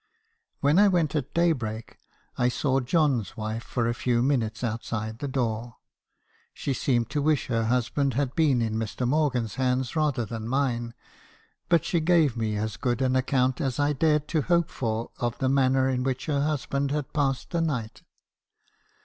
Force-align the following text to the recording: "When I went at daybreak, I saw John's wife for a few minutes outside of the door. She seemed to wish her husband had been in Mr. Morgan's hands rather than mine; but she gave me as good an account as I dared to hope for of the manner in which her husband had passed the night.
"When 0.61 0.79
I 0.79 0.87
went 0.87 1.15
at 1.15 1.31
daybreak, 1.35 1.99
I 2.35 2.49
saw 2.49 2.79
John's 2.79 3.37
wife 3.37 3.61
for 3.61 3.87
a 3.87 3.93
few 3.93 4.23
minutes 4.23 4.63
outside 4.63 5.09
of 5.11 5.17
the 5.19 5.27
door. 5.27 5.75
She 6.55 6.73
seemed 6.73 7.11
to 7.11 7.21
wish 7.21 7.45
her 7.49 7.65
husband 7.65 8.15
had 8.15 8.33
been 8.33 8.63
in 8.63 8.77
Mr. 8.77 9.07
Morgan's 9.07 9.57
hands 9.61 9.95
rather 9.95 10.25
than 10.25 10.47
mine; 10.47 10.95
but 11.69 11.85
she 11.85 11.99
gave 11.99 12.35
me 12.35 12.55
as 12.55 12.77
good 12.77 12.99
an 13.03 13.15
account 13.15 13.61
as 13.61 13.79
I 13.79 13.93
dared 13.93 14.27
to 14.29 14.41
hope 14.41 14.71
for 14.71 15.11
of 15.19 15.37
the 15.37 15.49
manner 15.49 15.87
in 15.87 16.01
which 16.01 16.25
her 16.25 16.41
husband 16.41 16.89
had 16.89 17.13
passed 17.13 17.51
the 17.51 17.61
night. 17.61 18.01